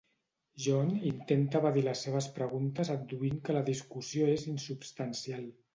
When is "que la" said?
3.47-3.65